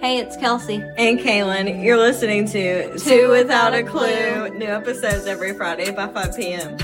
[0.00, 0.76] Hey, it's Kelsey.
[0.96, 4.48] And Kaelynn, you're listening to Two Without a Clue.
[4.50, 6.76] New episodes every Friday by 5 p.m.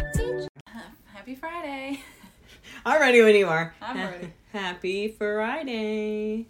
[1.12, 2.02] Happy Friday.
[2.84, 3.72] I'm ready when you are.
[3.80, 4.32] I'm ready.
[4.52, 6.48] Happy Friday.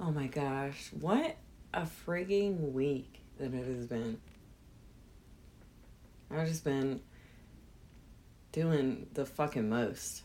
[0.00, 1.36] Oh my gosh, what
[1.74, 4.18] a frigging week that it has been.
[6.30, 7.02] I've just been
[8.52, 10.22] doing the fucking most.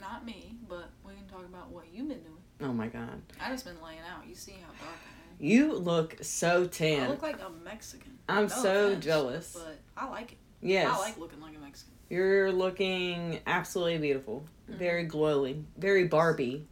[0.00, 2.42] Not me, but we can talk about what you've been doing.
[2.60, 3.20] Oh my god.
[3.40, 4.26] I just been laying out.
[4.26, 4.98] You see how dark.
[5.42, 7.02] You look so tan.
[7.02, 8.16] I look like a Mexican.
[8.28, 9.52] I'm No so offense, jealous.
[9.58, 10.38] But I like it.
[10.60, 10.88] Yes.
[10.88, 11.92] I like looking like a Mexican.
[12.08, 14.44] You're looking absolutely beautiful.
[14.70, 14.78] Mm-hmm.
[14.78, 15.66] Very glowing.
[15.76, 16.68] Very Barbie.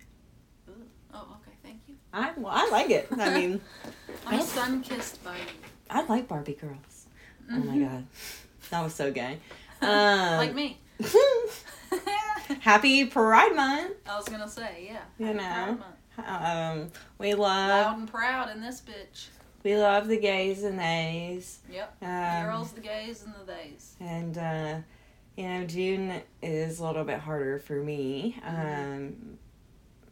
[0.69, 0.73] Ooh.
[1.13, 1.57] Oh, okay.
[1.65, 1.97] Thank you.
[2.13, 3.09] I, well, I like it.
[3.19, 3.61] I mean,
[4.27, 5.43] I'm sun kissed by you.
[5.91, 7.07] I like Barbie girls.
[7.51, 7.89] Oh my Mhm.
[7.91, 8.07] god.
[8.71, 9.39] That was so gay.
[9.83, 9.89] Um,
[10.37, 10.79] Like me.
[12.61, 13.95] Happy Pride Month.
[14.09, 15.01] I was gonna say, yeah.
[15.19, 15.79] You know.
[16.27, 16.89] Um,
[17.19, 19.27] we love Loud and proud in this bitch.
[19.63, 21.59] we love the gays and theys.
[21.71, 21.97] Yep.
[22.03, 23.95] Um, the girls, the gays, and the theys.
[24.01, 24.77] and uh,
[25.37, 28.37] you know June is a little bit harder for me.
[28.45, 28.93] Mm-hmm.
[28.93, 29.39] Um,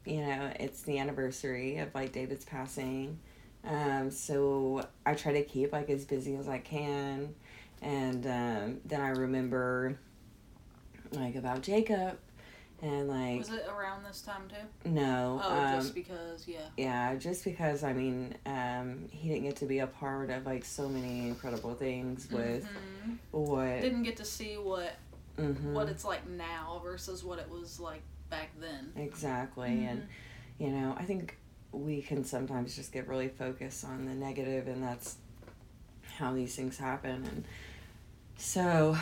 [0.04, 3.18] you know, it's the anniversary of like David's passing.
[3.64, 7.34] Um, so I try to keep like as busy as I can,
[7.82, 9.98] and um, then I remember
[11.12, 12.18] like about Jacob,
[12.82, 14.90] and like Was it around this time too?
[14.90, 16.58] no, Oh, um, just because, yeah.
[16.76, 20.64] yeah, just because I mean, um, he didn't get to be a part of like
[20.64, 23.16] so many incredible things with Mhm.
[23.32, 24.96] what Didn't get to see what
[25.36, 28.92] mhm, what it's like now versus what it was like back then.
[28.96, 30.06] exactly, and
[30.58, 31.36] you know, I think
[31.72, 35.16] we can sometimes just get really focused on the negative, and that's
[36.18, 37.24] how these things happen.
[37.26, 37.44] And
[38.36, 38.96] so,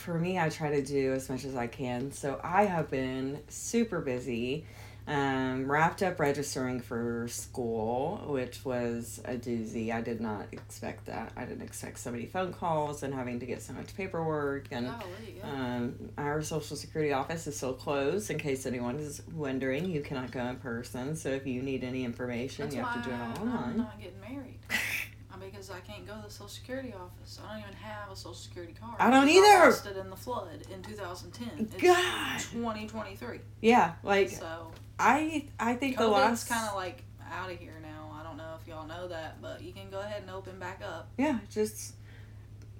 [0.00, 2.10] for me, I try to do as much as I can.
[2.12, 4.64] So I have been super busy.
[5.06, 9.92] Um, wrapped up registering for school, which was a doozy.
[9.92, 11.32] I did not expect that.
[11.36, 14.86] I didn't expect so many phone calls and having to get so much paperwork and
[14.86, 18.30] Golly, um, our social security office is still closed.
[18.30, 21.16] In case anyone is wondering, you cannot go in person.
[21.16, 23.70] So if you need any information, That's you have to do it online.
[23.70, 24.58] I'm not getting married.
[25.40, 27.40] Because I can't go to the Social Security office.
[27.44, 28.96] I don't even have a Social Security card.
[28.98, 29.66] I don't either.
[29.66, 31.48] lost it in the flood in 2010.
[31.58, 32.38] It's God.
[32.38, 33.40] 2023.
[33.60, 37.02] Yeah, like So I, I think the COVID's last kind of like
[37.32, 38.14] out of here now.
[38.18, 40.82] I don't know if y'all know that, but you can go ahead and open back
[40.86, 41.08] up.
[41.16, 41.94] yeah, just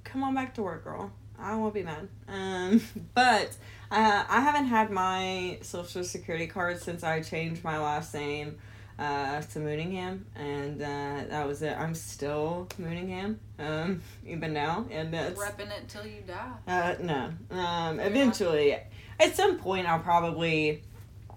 [0.05, 1.13] come on back to work, girl.
[1.39, 2.09] I won't be mad.
[2.29, 2.83] Um,
[3.15, 3.57] but
[3.91, 8.59] uh, I haven't had my social security card since I changed my last name
[9.01, 11.77] uh, to Mooningham, and uh, that was it.
[11.77, 16.53] I'm still Mooningham, um, even now, and that's Repping it till you die.
[16.69, 17.33] uh, no.
[17.57, 18.77] Um, You're eventually,
[19.19, 20.83] at some point, I'll probably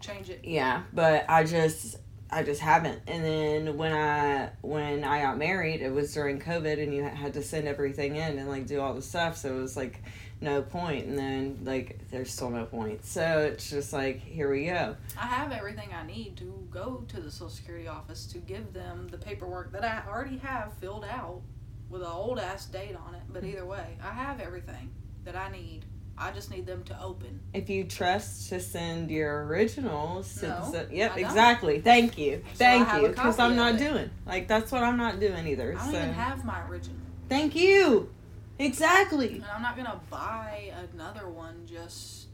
[0.01, 0.41] Change it.
[0.43, 1.95] yeah, but I just
[2.29, 3.01] I just haven't.
[3.07, 7.33] And then when I when I got married, it was during COVID, and you had
[7.35, 9.37] to send everything in and like do all the stuff.
[9.37, 10.01] So it was like
[10.43, 10.65] no.
[10.73, 13.05] And then like there's still no point.
[13.05, 14.95] So it's just like here we go.
[15.19, 19.07] I have everything I need to go to the Social Security office to give them
[19.09, 21.41] the paperwork that I already have filled out
[21.89, 23.21] with an old ass date on it.
[23.31, 23.53] But mm-hmm.
[23.53, 24.91] either way, I have everything
[25.23, 25.85] that I need.
[26.15, 27.39] I just need them to open.
[27.53, 31.81] If you trust to send your originals, to No, the- yep, exactly.
[31.81, 33.77] Thank you, So thank you, because I'm not it.
[33.79, 35.71] doing like that's what I'm not doing either.
[35.71, 36.97] I don't so even have my original.
[37.29, 38.12] thank you,
[38.59, 39.35] exactly.
[39.35, 42.27] And I'm not gonna buy another one just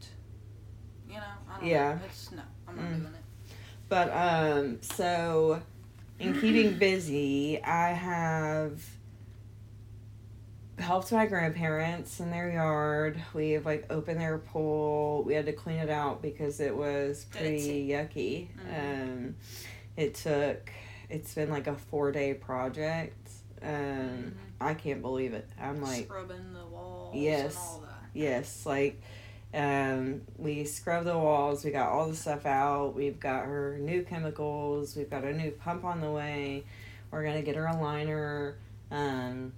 [1.07, 1.94] you know, I don't Yeah.
[1.96, 2.02] know.
[2.06, 3.00] It's no, I'm not Mm.
[3.02, 3.24] doing it.
[3.90, 5.62] But um so
[6.19, 8.81] in keeping busy, I have
[10.78, 13.22] helped my grandparents in their yard.
[13.34, 15.24] We have like opened their pool.
[15.24, 18.47] We had to clean it out because it was pretty yucky.
[18.57, 19.01] Mhm.
[19.24, 19.36] Um
[19.97, 20.69] it took
[21.09, 23.29] it's been like a 4-day project.
[23.62, 24.31] Um Mhm.
[24.62, 25.47] I can't believe it.
[25.59, 27.56] I'm like Scrubbing the walls Yes.
[27.56, 28.09] and all that.
[28.14, 29.02] Yes, like
[29.52, 31.66] um, we scrubbed the walls.
[31.66, 32.94] We got all the stuff out.
[32.96, 34.96] We've got her new chemicals.
[34.96, 36.66] We've got a new pump on the way.
[37.10, 38.57] We're gonna get her a liner.
[38.92, 39.54] Um,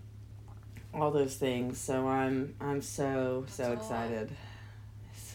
[0.93, 1.77] all those things.
[1.77, 4.05] So I'm I'm so so That's lot.
[4.05, 4.31] excited.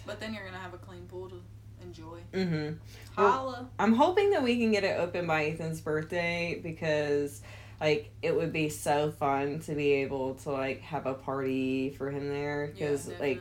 [0.06, 1.42] But then you're gonna have a clean pool to
[1.82, 2.20] enjoy.
[2.32, 2.76] Mm-hmm.
[3.18, 3.68] Well- Holla.
[3.78, 7.42] I'm hoping that we can get it open by Ethan's birthday because
[7.80, 12.10] like it would be so fun to be able to like have a party for
[12.10, 12.70] him there.
[12.72, 13.40] Because definitely.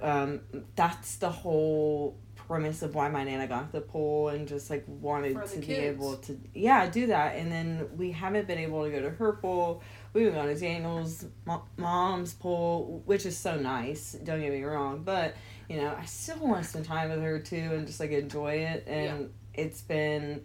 [0.00, 0.40] like um,
[0.74, 5.44] that's the whole premise of why my nana got the pool and just like wanted
[5.46, 7.36] to be able to yeah do that.
[7.36, 9.82] And then we haven't been able to go to her pool.
[10.12, 14.62] We haven't gone to daniel's mo- mom's pool which is so nice don't get me
[14.62, 15.02] wrong.
[15.02, 15.34] But
[15.68, 18.54] you know i still want to spend time with her too and just like enjoy
[18.54, 18.86] it.
[18.86, 20.44] And it's been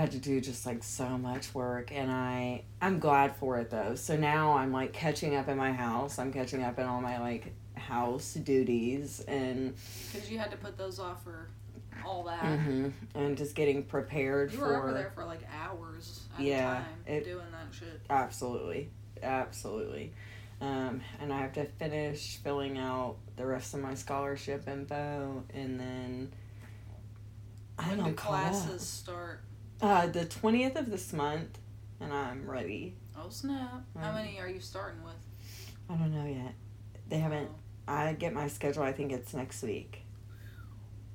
[0.00, 3.94] had to do just like so much work and I I'm glad for it though.
[3.94, 6.18] So now I'm like catching up in my house.
[6.18, 9.74] I'm catching up in all my like house duties and
[10.12, 11.48] Because you had to put those off for
[12.04, 12.58] all that.
[12.58, 16.72] hmm and just getting prepared You for were over there for like hours at Yeah,
[16.72, 18.00] a time it- doing that shit.
[18.08, 18.88] Absolutely.
[19.22, 20.12] Absolutely.
[20.62, 25.78] Um, and I have to finish filling out the rest of my scholarship info and
[25.80, 26.32] then
[27.78, 29.40] I When do classes start?
[29.82, 31.58] Uh, the 20th of this month
[32.00, 32.94] and I'm ready.
[33.16, 33.82] Oh snap!
[33.98, 35.14] How Um, many are you starting with?
[35.88, 36.54] I don't know yet.
[37.08, 37.48] They haven't.
[37.50, 37.92] Oh.
[37.92, 38.82] I get my schedule.
[38.82, 40.02] I think it's next week.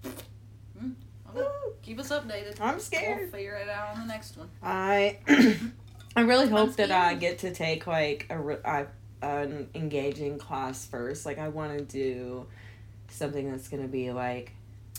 [0.06, 1.48] Okay.
[1.82, 2.60] Keep us updated.
[2.62, 3.22] I'm scared.
[3.22, 4.50] We'll figure it out on the next one.
[4.64, 5.20] I
[6.16, 8.86] I really hope that I get to take like a re- I,
[9.22, 11.26] an engaging class first.
[11.26, 12.46] Like I want to do
[13.10, 14.52] something that's gonna be like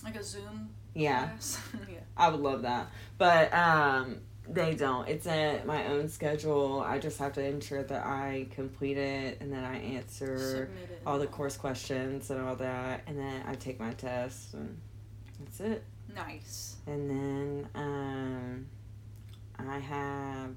[0.05, 1.31] Like a Zoom yeah.
[1.91, 1.99] yeah.
[2.17, 2.89] I would love that,
[3.19, 5.09] but um, they don't.
[5.09, 6.81] It's at my own schedule.
[6.81, 10.71] I just have to ensure that I complete it and then I answer
[11.07, 14.79] all the course questions and all that, and then I take my test and
[15.41, 15.85] that's it.
[16.15, 16.77] Nice.
[16.87, 18.67] And then um,
[19.59, 20.51] I have.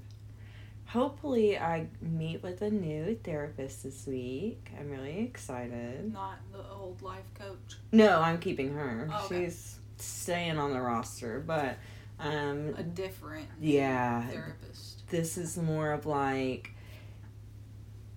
[0.86, 4.70] Hopefully, I meet with a new therapist this week.
[4.76, 6.12] I'm really excited.
[6.12, 7.78] Not the old life coach.
[7.92, 9.08] No, I'm keeping her.
[9.12, 9.44] Oh, okay.
[9.44, 11.78] She's staying on the roster, but
[12.18, 15.06] um, A different yeah, therapist.
[15.08, 16.72] this is more of like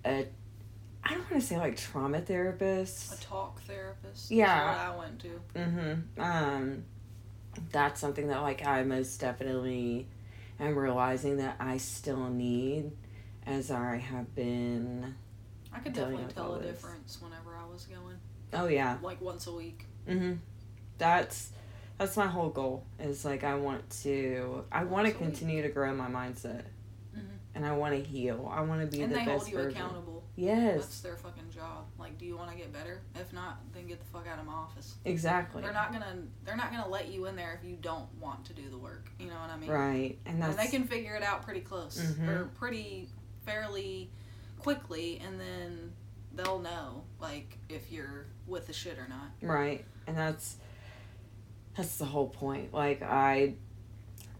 [0.04, 0.26] a.
[1.06, 3.14] I don't want to say like trauma therapist.
[3.14, 4.30] A talk therapist.
[4.30, 4.66] Yeah.
[4.68, 5.40] What I went to.
[5.54, 6.20] Mm-hmm.
[6.20, 6.84] Um,
[7.70, 10.06] that's something that like I most definitely
[10.60, 12.92] am realizing that I still need,
[13.46, 15.14] as I have been.
[15.72, 16.70] I could definitely tell a this.
[16.72, 18.16] difference whenever I was going.
[18.52, 18.98] Oh yeah.
[19.02, 19.86] Like once a week.
[20.08, 20.34] Mm-hmm.
[20.98, 21.50] That's
[21.98, 22.84] that's my whole goal.
[22.98, 25.34] Is like I want to I want to Once a week.
[25.36, 26.62] continue to grow my mindset,
[27.16, 27.20] Mhm.
[27.54, 28.50] and I want to heal.
[28.52, 29.80] I want to be and the they best hold you version.
[29.80, 30.22] accountable.
[30.36, 31.86] Yes, That's their fucking job.
[31.96, 33.00] Like, do you want to get better?
[33.14, 34.96] If not, then get the fuck out of my office.
[35.04, 35.62] exactly.
[35.62, 36.24] They're not gonna.
[36.44, 39.08] They're not gonna let you in there if you don't want to do the work.
[39.20, 39.70] You know what I mean?
[39.70, 42.28] Right, and that's And they can figure it out pretty close Mhm.
[42.28, 43.08] or pretty
[43.44, 44.10] fairly
[44.58, 45.92] quickly, and then
[46.34, 49.30] they'll know like if you're with the shit or not.
[49.40, 49.84] Right.
[50.08, 50.56] And that's
[51.76, 52.72] that's the whole point.
[52.72, 53.54] Like I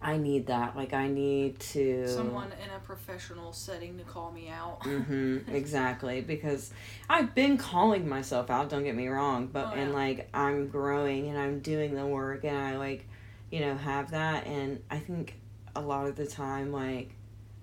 [0.01, 0.77] I need that.
[0.77, 4.81] Like I need to Someone in a professional setting to call me out.
[4.83, 5.49] Mhm.
[5.55, 6.73] Exactly, because
[7.09, 11.29] I've been calling myself out, don't get me wrong, but Oh, and like I'm growing
[11.29, 13.07] and I'm doing the work and I like,
[13.51, 15.35] you know, have that and I think
[15.75, 17.11] a lot of the time like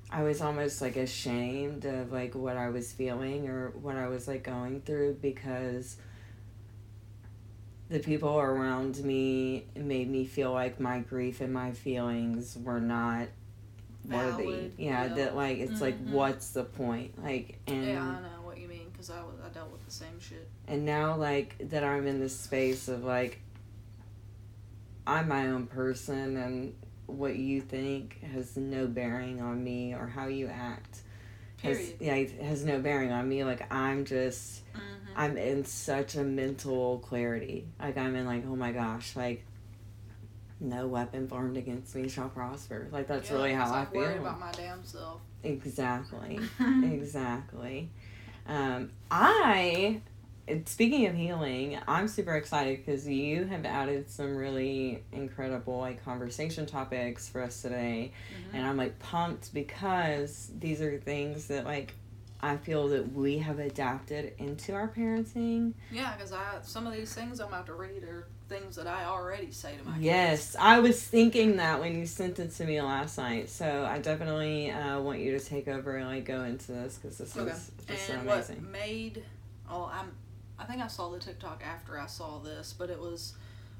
[0.09, 4.27] I was almost like ashamed of like what I was feeling or what I was
[4.27, 5.95] like going through because
[7.91, 13.27] the people around me made me feel like my grief and my feelings were not
[14.09, 14.43] worthy.
[14.43, 15.13] Valid, Yeah, yeah.
[15.13, 16.09] that like it's like Mhm.
[16.11, 17.21] what's the point?
[17.21, 19.91] Like and yeah, I know what you mean because I was I dealt with the
[19.91, 20.47] same shit.
[20.67, 23.41] and now like that I'm in this space of like
[25.05, 26.73] I'm my own person and
[27.07, 31.01] what you think has no bearing on me or how you act
[31.61, 36.23] has yeah has no bearing on me like I'm just hmm I'm in such a
[36.23, 39.45] mental clarity like I'm in like oh my gosh like
[40.59, 44.39] no weapon formed against me shall prosper like that's Yeah, really how I feel about
[44.39, 45.21] my damn self.
[45.43, 46.39] exactly
[46.83, 47.89] exactly.
[48.47, 50.01] Um, I,
[50.65, 56.65] speaking of healing, I'm super excited because you have added some really incredible like conversation
[56.65, 58.55] topics for us today, Mhm.
[58.57, 61.93] and I'm like pumped because these are things that like
[62.43, 65.73] I feel that we have adapted into our parenting.
[65.91, 69.05] Yeah, because I some of these things I'm about to read are things that I
[69.05, 70.03] already say to my kids.
[70.03, 73.49] Yes, I was thinking that when you sent it to me last night.
[73.49, 77.17] So I definitely uh, want you to take over and like go into this because
[77.17, 77.51] this Okay.
[77.51, 78.61] is just so and amazing.
[78.63, 79.23] what made
[79.69, 80.11] oh I'm
[80.59, 83.33] I think I saw the TikTok after I saw this, but it was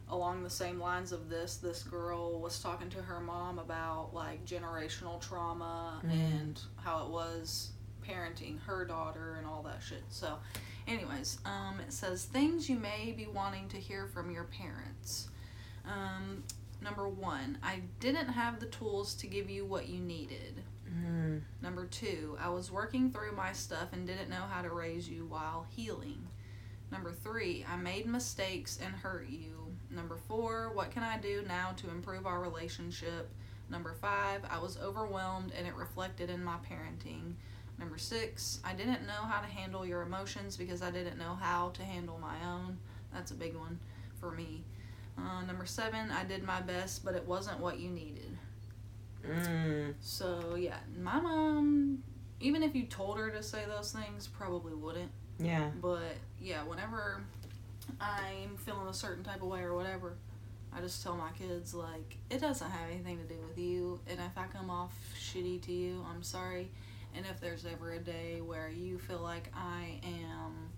[0.09, 1.55] along the same lines of this.
[1.57, 6.11] This girl was talking to her mom about like generational trauma Mm.
[6.11, 7.71] and how it was
[8.07, 10.03] parenting her daughter and all that shit.
[10.09, 10.37] So,
[10.87, 15.29] anyways, um, it says things you may be wanting to hear from your parents.
[15.85, 16.43] Um,
[16.81, 20.63] number one, I didn't have the tools to give you what you needed.
[20.89, 21.41] Mm.
[21.61, 25.25] Number two, I was working through my stuff and didn't know how to raise you
[25.25, 26.27] while healing.
[26.91, 29.67] Number three, I made mistakes and hurt you.
[29.89, 33.29] Number four, what can I do now to improve our relationship?
[33.69, 37.35] Number five, I was overwhelmed and it reflected in my parenting.
[37.81, 41.69] Number six, I didn't know how to handle your emotions because I didn't know how
[41.69, 42.77] to handle my own.
[43.11, 43.79] That's a big one
[44.19, 44.63] for me.
[45.17, 48.37] Uh, number seven, I did my best, but it wasn't what you needed.
[49.27, 49.95] Mm.
[49.99, 52.03] So yeah, my mom,
[52.39, 55.11] even if you told her to say those things, probably wouldn't.
[55.39, 55.71] Yeah.
[55.81, 57.23] But yeah, whenever
[57.99, 60.13] I'm feeling a certain type of way or whatever,
[60.71, 64.19] I just tell my kids like it doesn't have anything to do with you, and
[64.19, 66.69] if I come off shitty to you, I'm sorry.
[67.15, 70.69] And if there's ever a day where you feel like I am,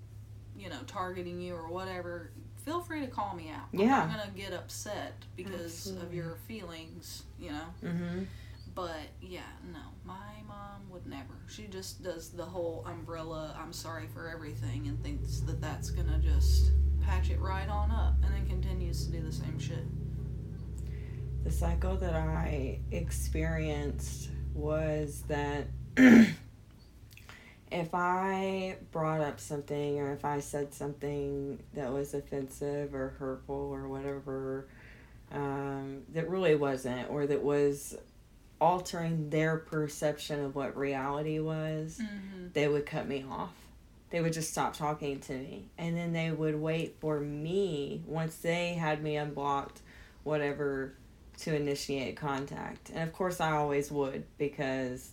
[0.58, 2.32] you know, targeting you or whatever,
[2.66, 3.68] feel free to call me out.
[3.72, 4.04] Yeah.
[4.04, 7.66] I'm not gonna get upset because of your feelings, you know.
[7.84, 8.24] Mm-hmm.
[8.76, 11.36] But yeah, no, my mom would never.
[11.48, 13.56] She just does the whole umbrella.
[13.60, 16.72] I'm sorry for everything, and thinks that that's gonna just
[17.02, 19.86] patch it right on up, and then continues to do the same shit.
[21.44, 25.68] The cycle that I experienced was that
[27.72, 33.56] if I brought up something or if I said something that was offensive or hurtful
[33.56, 34.68] or whatever,
[35.32, 37.98] um, that really wasn't, or that was
[38.62, 42.48] altering their perception of what reality was, Mm-hmm.
[42.54, 43.54] they would cut me off.
[44.12, 45.66] They would just stop talking to me.
[45.78, 49.82] And then they would wait for me, once they had me unblocked,
[50.24, 50.94] whatever,
[51.40, 52.92] to initiate contact.
[52.94, 55.10] And of course, I always would because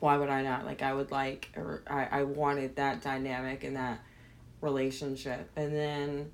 [0.00, 0.64] why would I not?
[0.64, 4.00] Like, I would like, or I, I wanted that dynamic and that
[4.60, 5.50] relationship.
[5.56, 6.30] And then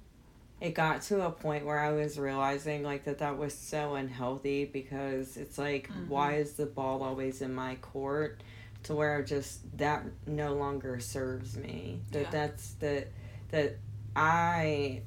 [0.61, 4.65] it got to a point where I was realizing like that that was so unhealthy
[4.65, 6.09] because it's like Mhm.
[6.09, 8.41] why is the ball always in my court
[8.85, 12.31] to where just that no longer serves me that Yeah.
[12.31, 13.09] that's that
[13.51, 13.77] that
[14.17, 15.03] I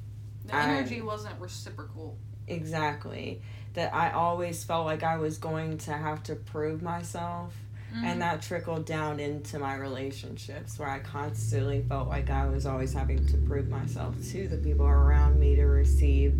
[0.46, 2.18] The I- energy wasn't reciprocal.
[2.48, 3.42] exactly
[3.74, 7.56] that I always felt like I was going to have to prove myself
[7.98, 8.04] Mhm.
[8.04, 12.94] and that trickled down into my relationships where I constantly felt like I was always
[12.94, 16.34] having to prove myself to the people around me to receive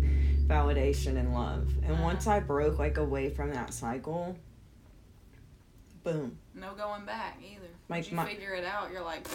[0.46, 1.68] validation and love.
[1.82, 2.02] And Uh-huh.
[2.02, 4.36] once I broke like away from that cycle,
[6.04, 6.38] boom.
[6.54, 7.68] no going back either.
[7.88, 9.26] Like Once you my- figure it out, you're like,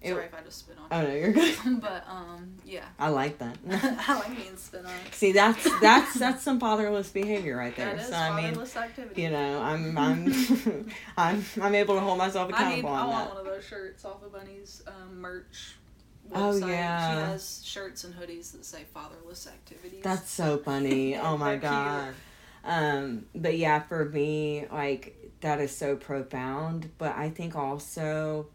[0.00, 1.56] It- sorry if I just spit on Oh no, you're good.
[1.80, 3.56] but um, yeah, I like that.
[4.08, 4.92] I like being spit on.
[5.12, 7.96] See, that's that's that's some fatherless behavior right there.
[7.96, 9.22] That is so I mean, fatherless activity.
[9.22, 12.80] you know, I'm I'm I'm I'm able to hold myself I need.
[12.80, 13.34] accountable I want that.
[13.36, 15.74] one of those shirts off of Bunny's um, merch.
[16.34, 16.66] Oh, yeah.
[17.10, 20.02] She has shirts and hoodies that say fatherless activities.
[20.02, 21.16] That's so funny.
[21.16, 22.14] oh my god.
[22.64, 26.90] Um, but yeah, for me, like that is so profound.
[26.98, 28.46] But I think also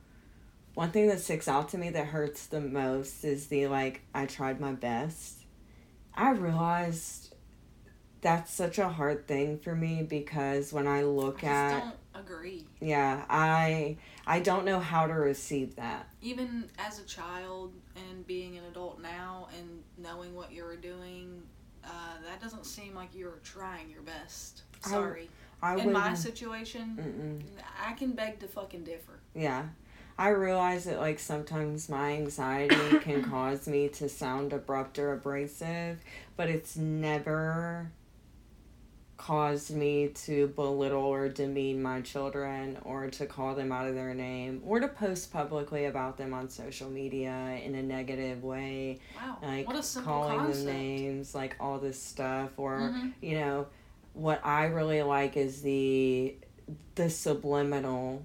[0.74, 4.26] one thing that sticks out to me that hurts the most is the like I
[4.26, 5.40] tried my best.
[6.16, 7.36] I realized
[8.22, 11.96] that's such a hard thing for me because when I I look just at don't
[12.26, 12.66] agree.
[12.80, 16.08] yeah, I I don't know how to receive that.
[16.22, 21.44] Even as a child and being an adult now and knowing what you were doing,
[21.84, 21.90] uh,
[22.26, 24.64] that doesn't seem like you were trying your best.
[24.82, 25.30] Sorry.
[25.62, 27.64] I In my situation, Mm-mm.
[27.86, 29.20] I can beg to fucking differ.
[29.34, 29.68] Yeah.
[30.18, 36.00] I realize that like sometimes my anxiety can cause me to sound abrupt or abrasive,
[36.38, 37.92] but it's never
[39.18, 44.14] caused me to belittle or demean my children or to call them out of their
[44.14, 49.38] name or to post publicly about them on social media in a negative way, Wow.
[49.42, 50.66] like what a simple calling concept.
[50.66, 53.14] them names, like all this stuff or Mhm.
[53.22, 53.68] you know
[54.16, 56.36] what i really like is the
[56.96, 58.24] the subliminal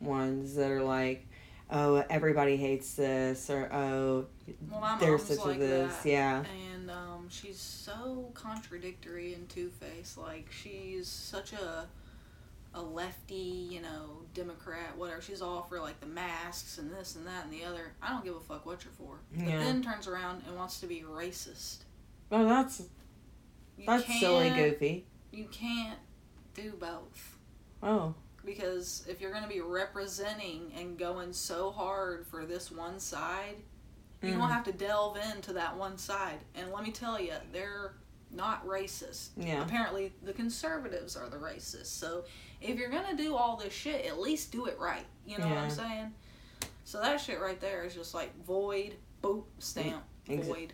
[0.00, 1.27] ones that are like
[1.70, 4.26] oh everybody hates this or oh
[4.70, 6.08] Well, there's such like a this that.
[6.08, 6.44] yeah
[6.74, 10.16] and um, she's so contradictory and two faced.
[10.16, 11.86] Like she's such a
[12.74, 13.34] a lefty,
[13.70, 15.20] you know, Democrat, whatever.
[15.22, 17.92] She's all for like the masks and this and that and the other.
[18.02, 19.18] I don't give a fuck what you're for.
[19.34, 19.58] But Yeah.
[19.58, 21.78] then turns around and wants to be racist.
[22.30, 22.80] oh that's
[23.78, 25.98] You that's silly goofy You can't
[26.54, 27.36] do both.
[27.82, 28.14] oh
[28.48, 33.56] Because if you're going to be representing and going so hard for this one side,
[34.22, 34.38] you Mm.
[34.38, 36.38] don't have to delve into that one side.
[36.54, 37.92] And let me tell you, they're
[38.30, 39.28] not racist.
[39.36, 41.86] yeah Apparently, the conservatives are the racists.
[41.86, 42.24] So
[42.62, 45.04] if you're going to do all this shit, at least do it right.
[45.26, 46.14] You know what I'm saying?
[46.84, 50.72] So that shit right there is just like void, boop, stamp, Exa- void.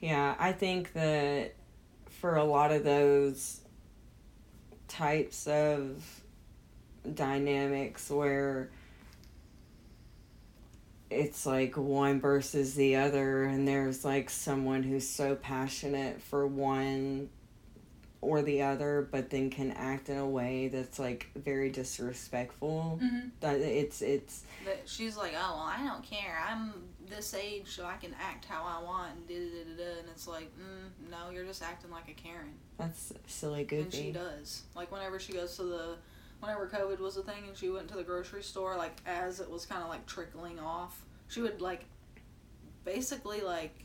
[0.00, 1.54] yeah i think that
[2.20, 3.60] for a lot of those
[4.88, 6.02] types of
[7.14, 8.70] dynamics where
[11.10, 17.30] it's like one versus the other and there's like someone who's so passionate for one
[18.20, 23.28] or the other but then can act in a way that's like very disrespectful Mm-hmm.
[23.40, 26.38] that it's it's That she's like, oh, well, I don't care.
[26.46, 26.72] I'm
[27.08, 29.12] this age, so I can act how I want.
[29.14, 29.98] And, da, da, da, da, da.
[30.00, 32.52] and it's like, mm, no, you're just acting like a Karen.
[32.76, 33.82] That's silly goofy.
[33.82, 34.62] And she does.
[34.76, 35.94] Like whenever she goes to the,
[36.40, 39.50] whenever COVID was a thing and she went to the grocery store, like as it
[39.50, 41.84] was kind of like trickling off, she would like,
[42.84, 43.84] basically like,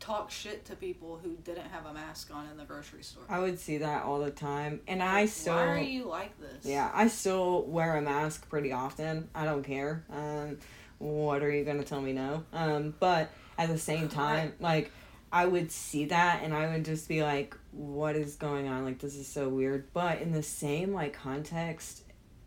[0.00, 3.22] talk shit to people who didn't have a mask on in the grocery store.
[3.28, 5.54] I would see that all the time, and I still.
[5.54, 6.64] Why are you like this?
[6.64, 9.30] Yeah, I still wear a mask pretty often.
[9.34, 10.04] I don't care.
[10.10, 10.58] Um,
[10.98, 12.44] what are you gonna tell me no?
[12.52, 14.90] Um, but at the same time, like
[15.32, 18.84] I would see that and I would just be like, what is going on?
[18.84, 19.92] Like this is so weird.
[19.92, 22.02] But in the same like context,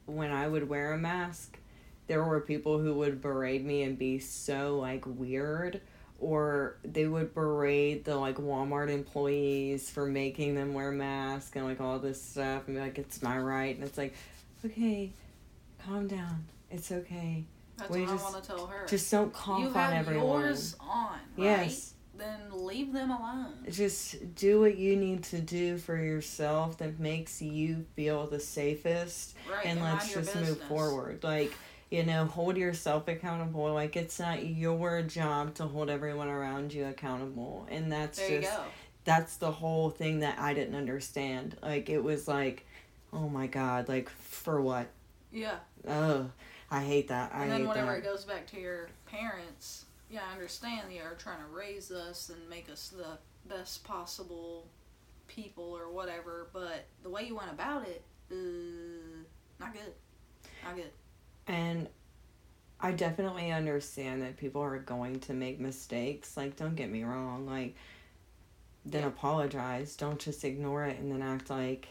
[0.06, 1.58] when I would wear a mask,
[2.08, 5.82] there were people who would berate me and be so like weird
[6.20, 11.80] or they would berate the like Walmart employees for making them wear masks and like
[11.82, 14.16] all this stuff and be like it's my right and it's like
[14.66, 15.12] okay
[15.86, 17.46] calm down it's okay
[17.78, 18.86] That's We what just- I want to tell her.
[18.88, 21.20] just don't cough you on have everyone yours on, right?
[21.38, 23.54] yes Then leave them alone.
[23.70, 29.36] just do what you need to do for yourself that makes you feel the safest
[29.50, 29.66] Right.
[29.66, 31.24] and let's just move forward.
[31.24, 31.54] Like
[31.90, 33.74] you know hold yourself accountable.
[33.74, 37.68] Like it's not your job to hold everyone around you accountable.
[37.70, 38.54] And that's There just
[39.06, 41.56] that's the whole thing that i didn't understand.
[41.62, 42.66] Like it was like
[43.14, 44.88] oh my god like for what?
[45.32, 45.56] Yeah.
[45.88, 46.30] oh
[46.70, 47.32] i hate that.
[47.34, 48.00] I and then whenever that.
[48.00, 52.30] it goes back to your parents, yeah, I understand they are trying to raise us
[52.30, 54.68] and make us the best possible
[55.28, 58.36] people or whatever, but the way you went about it, uh,
[59.60, 59.94] not good.
[60.64, 60.92] Not good.
[61.48, 61.88] And
[62.80, 66.38] I definitely understand that people are going to make mistakes.
[66.38, 67.46] Like, don't get me wrong.
[67.46, 67.76] Like,
[68.86, 69.08] then Yeah.
[69.08, 69.96] apologize.
[69.96, 71.88] Don't just ignore it and then act like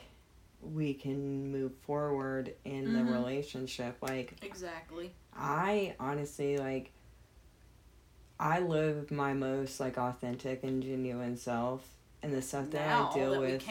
[0.62, 2.92] we can move forward in Mhm.
[2.94, 3.96] the relationship.
[4.00, 5.12] Like, Exactly.
[5.34, 6.90] I honestly, like,
[8.38, 11.86] I live my most, like, authentic and genuine self.
[12.22, 13.64] And the stuff that now I deal that with.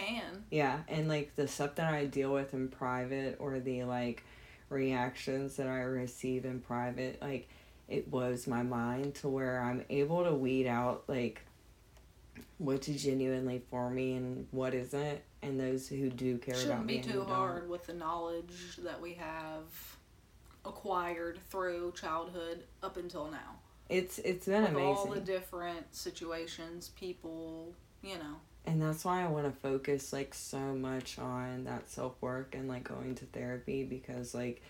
[0.49, 4.23] Yeah, and like the stuff that I deal with in private or the like
[4.69, 7.49] reactions that I receive in private, like
[7.89, 11.41] it blows my mind to where I'm able to weed out like
[12.59, 16.93] what's genuinely for me and what isn't, and those who do care about Shouldn't me.
[16.93, 17.29] be and who too don't.
[17.35, 19.97] hard with the knowledge that we have
[20.63, 23.55] acquired through childhood up until now.
[23.89, 24.95] It's it's been with amazing.
[24.95, 28.37] all the different situations, people, you know.
[28.65, 32.67] and that's why I want to focus like so much on that self work and
[32.67, 34.61] like going to therapy because like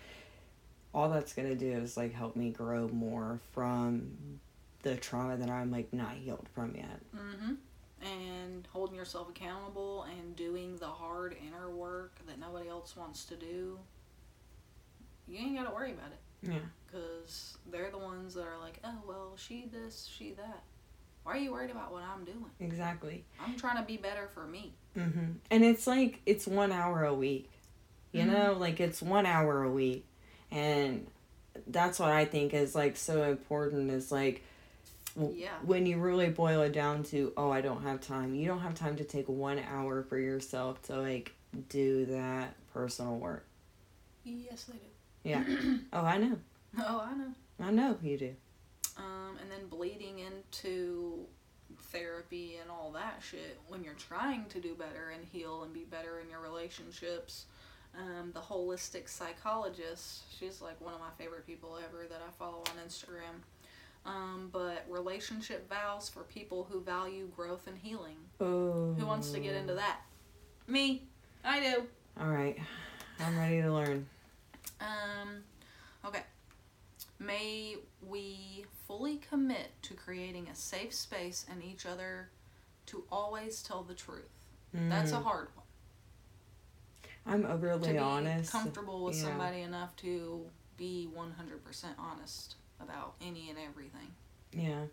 [0.93, 4.39] all that's gonna do is like help me grow more from
[4.82, 6.99] the trauma that I'm like not healed from yet.
[7.15, 7.54] Mm-hmm.
[8.06, 13.36] And holding yourself accountable and doing the hard inner work that nobody else wants to
[13.36, 13.80] do.
[15.28, 16.60] You ain't got to worry about it Yeah.
[16.86, 20.63] because they're the ones that are like, oh, well, she this, she that.
[21.23, 22.45] Why are you worried about what I'm doing?
[22.60, 23.25] Exactly.
[23.39, 24.73] I'm trying to be better for me.
[24.93, 27.49] hmm And it's like it's one hour a week.
[28.12, 28.27] You Mhm.
[28.31, 30.05] know, like it's one hour a week,
[30.51, 31.08] and
[31.67, 33.89] that's what I think is like so important.
[33.91, 34.43] Is like
[35.17, 35.58] Yeah.
[35.63, 38.36] when you really boil it down to oh I don't have time.
[38.36, 41.34] You don't have time to take one hour for yourself to like
[41.69, 43.45] do that personal work.
[44.23, 44.79] Yes, they do.
[45.25, 45.43] Yeah.
[45.91, 46.38] Oh, I know.
[46.79, 47.31] Oh, I know.
[47.59, 48.33] I know you do.
[48.97, 51.25] um, and then bleeding into
[51.91, 55.83] therapy and all that shit when you're trying to do better and heal and be
[55.83, 57.45] better in your relationships.
[57.97, 62.57] Um, the holistic psychologist, she's like one of my favorite people ever that I follow
[62.59, 63.41] on Instagram.
[64.05, 68.17] Um, but relationship vows for people who value growth and healing.
[68.41, 68.93] Oh.
[68.99, 70.01] Who wants to get into that?
[70.67, 71.03] Me.
[71.43, 71.83] I do.
[72.19, 72.57] All right.
[73.19, 74.05] I'm ready to learn.
[74.81, 75.43] Um,
[76.05, 76.21] okay.
[77.19, 82.29] May we fully commit to creating a safe space and each other
[82.88, 84.29] to always tell the truth.
[84.73, 85.23] That's a Mm.
[85.23, 85.65] hard one.
[87.25, 88.51] I'm To overly be honest.
[88.51, 89.23] comfortable with yeah.
[89.23, 94.13] somebody enough to be 100% honest about any and everything.
[94.51, 94.85] Yeah,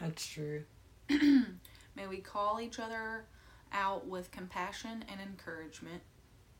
[0.00, 0.64] that's true.
[1.08, 3.24] May we call each other
[3.72, 6.02] out with compassion and encouragement.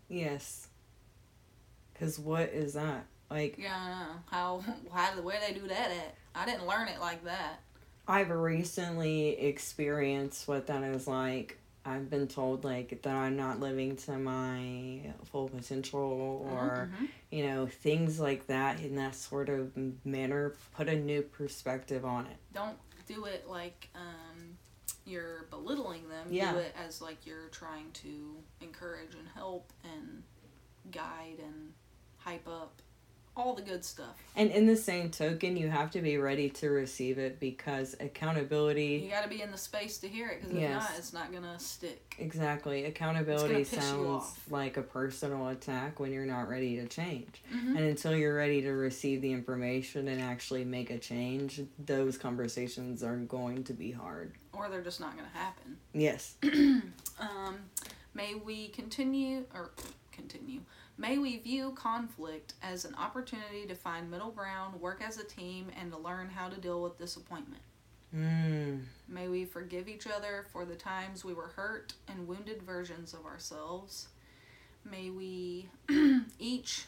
[0.09, 0.69] Yes.
[2.01, 3.05] Cause what is that?
[3.31, 4.13] Like Yeah, I know.
[4.27, 6.15] How, how, where they do that at?
[6.35, 7.61] I didn't learn it like that.
[8.09, 11.59] I've recently experienced what that is like.
[11.85, 17.09] I've been told like that I'm not living to my full potential or Mhm.
[17.31, 19.73] you know things like that in that sort of
[20.05, 22.37] manner put a new perspective on it.
[22.53, 24.57] don't do it like um,
[25.05, 26.27] you're belittling them.
[26.31, 26.53] Yeah.
[26.53, 30.23] Do it as like you're trying to encourage and help and
[30.93, 31.73] guide and
[32.25, 32.81] hype up
[33.37, 34.17] all the good stuff.
[34.37, 39.01] And in the same token, you have to be ready to receive it because accountability.
[39.05, 40.83] You got to be in the space to hear it because if Yes.
[40.91, 42.17] not, it's not gonna stick.
[42.19, 42.85] Exactly.
[42.85, 47.43] Accountability sounds like a personal attack when you're not ready to change.
[47.51, 52.19] hmm And until you're ready to receive the information and actually make a change, those
[52.19, 54.33] conversations are going to be hard.
[54.53, 55.79] Or they're just not gonna happen.
[55.95, 56.35] Yes.
[57.21, 57.57] Um,
[58.15, 59.73] may we continue or
[60.11, 60.61] continue.
[61.01, 65.69] May we view conflict as an opportunity to find middle ground, work as a team,
[65.81, 67.63] and to learn how to deal with disappointment.
[68.15, 68.83] Mm.
[69.09, 73.25] May we forgive each other for the times we were hurt and wounded versions of
[73.25, 74.09] ourselves.
[74.85, 75.71] May we
[76.39, 76.85] each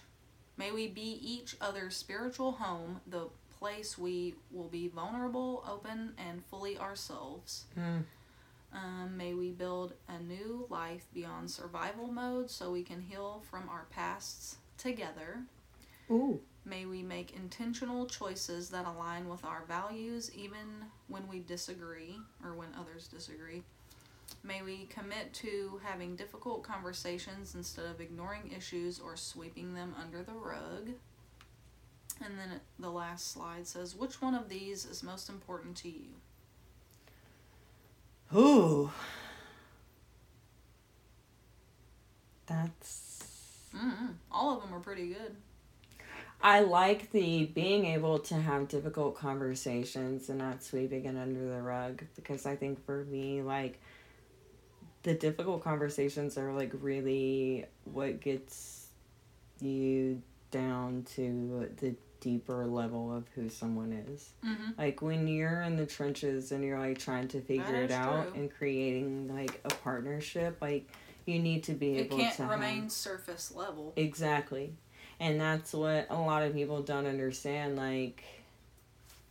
[0.59, 6.45] may we be each other's spiritual home, the place we will be vulnerable, open, and
[6.51, 7.65] fully ourselves.
[7.79, 8.03] Mm.
[8.75, 13.69] Um, may we build a new life beyond survival mode so we can heal from
[13.69, 15.43] our pasts together.
[16.11, 16.41] Ooh.
[16.65, 22.55] May we make intentional choices that align with our values even when we disagree or
[22.55, 23.63] when others disagree.
[24.45, 30.23] May we commit to having difficult conversations instead of ignoring issues or sweeping them under
[30.23, 30.91] the rug.
[32.25, 36.11] And then the last slide says, Which one of these is most important to you?
[38.35, 38.91] Ooh.
[42.47, 43.69] That's.
[43.75, 45.37] mm All of them are pretty good.
[46.41, 51.63] I like the being able to have difficult conversations and not sweeping it under the
[51.63, 53.79] rug because I think for me, like,
[55.03, 58.89] the difficult conversations are like really what gets
[59.61, 64.31] you down to the deeper level of who someone is.
[64.45, 64.71] Mm-hmm.
[64.79, 68.41] Like when you're in the trenches and you're like trying to figure it out true.
[68.41, 70.89] and creating like a partnership, like
[71.27, 73.93] you need to be It able can't to remain have surface level.
[73.97, 74.73] exactly,
[75.21, 77.77] and that's what a lot of people don't understand.
[77.77, 78.23] Like,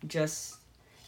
[0.08, 0.58] just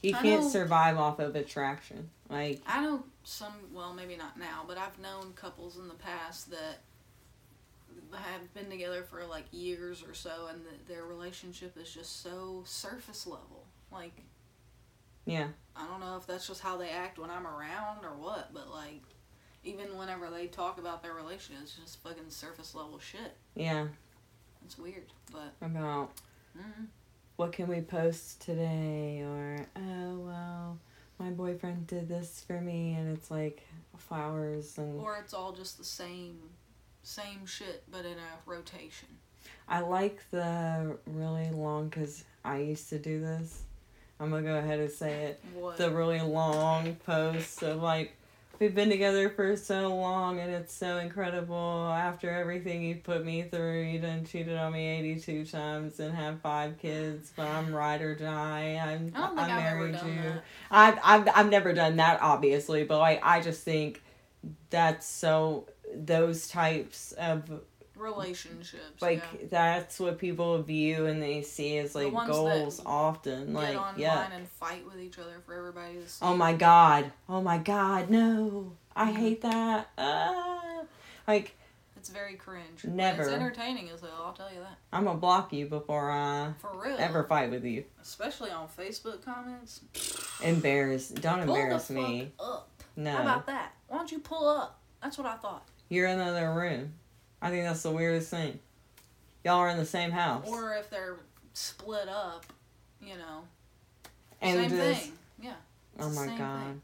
[0.02, 2.10] you I can't know- survive off of attraction.
[2.30, 6.50] Like, I know some, well, maybe not now, but I've known couples in the past
[6.52, 6.80] that
[8.14, 13.26] have been together for like years or so, and their relationship is just so surface
[13.28, 13.66] level.
[13.92, 14.22] Like,
[15.26, 18.54] yeah, I don't know if that's just how they act when I'm around or what,
[18.54, 19.02] but like,
[19.64, 23.34] even whenever they talk about their relationship, it's just fucking surface level shit.
[23.56, 23.88] yeah.
[24.66, 26.12] It's weird, but About
[26.58, 26.86] mm,
[27.36, 30.80] what can we post today, or oh well,
[31.20, 35.78] my boyfriend did this for me, and it's like flowers and or it's all just
[35.78, 36.38] the same,
[37.04, 39.10] same shit, but in a rotation.
[39.68, 43.64] I like the really long because I used to do this.
[44.20, 45.44] I'm gonna go ahead and say it.
[45.54, 45.78] What?
[45.78, 48.16] The really long posts of like,
[48.60, 51.90] we've been together for so long and it's so incredible.
[51.92, 56.40] After everything you put me through, you done cheated on me 82 times and have
[56.42, 58.80] five kids, but I'm ride or die.
[58.82, 60.22] I'm, I think I married you.
[60.22, 60.44] that.
[60.72, 64.02] I've, I've, I've never done that, obviously, but like, I just think
[64.70, 67.50] that's so, those types of
[67.96, 69.02] relationships.
[69.02, 69.48] like yeah.
[69.50, 74.48] that's what people view and they see as like goals often like online yeah and
[74.48, 76.26] fight with each other for everybody to see.
[76.26, 80.84] oh my god oh my god no i hate that uh,
[81.28, 81.56] like
[81.96, 82.84] It's very cringe.
[82.84, 83.22] Never.
[83.24, 84.24] It's entertaining as hell.
[84.26, 84.78] I'll tell you that.
[84.92, 86.98] i'm gonna block you before i For real.
[86.98, 89.82] ever fight with you Especially on Facebook comments.
[90.44, 92.70] embarrass don't Pull embarrass the me fuck up.
[92.98, 93.74] no How about that?
[93.88, 94.80] Why don't you pull up?
[95.02, 95.68] That's what I thought.
[95.94, 96.94] You're in another room
[97.42, 98.60] i think that's the weirdest thing
[99.44, 101.18] y'all are in the same house Or if they're
[101.54, 102.46] split up,
[103.02, 103.44] you know.
[104.42, 105.12] and same just thing.
[105.42, 105.54] Yeah.
[106.00, 106.82] oh It's my god thing.